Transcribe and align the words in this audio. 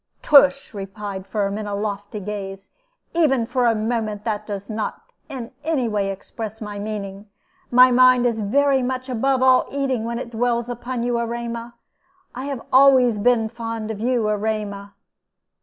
"Tush!" 0.23 0.73
replied 0.73 1.27
Firm, 1.27 1.53
with 1.53 1.67
a 1.67 1.75
lofty 1.75 2.19
gaze. 2.19 2.71
"Even 3.13 3.45
for 3.45 3.67
a 3.67 3.75
moment 3.75 4.23
that 4.23 4.47
does 4.47 4.67
not 4.67 4.99
in 5.29 5.51
any 5.63 5.87
way 5.87 6.09
express 6.09 6.59
my 6.59 6.79
meaning. 6.79 7.27
My 7.69 7.91
mind 7.91 8.25
is 8.25 8.39
very 8.39 8.81
much 8.81 9.09
above 9.09 9.43
all 9.43 9.67
eating 9.71 10.03
when 10.03 10.17
it 10.17 10.31
dwells 10.31 10.69
upon 10.69 11.03
you, 11.03 11.19
Erema. 11.19 11.75
I 12.33 12.45
have 12.45 12.63
always 12.73 13.19
been 13.19 13.47
fond 13.47 13.91
of 13.91 13.99
you, 13.99 14.27
Erema." 14.27 14.95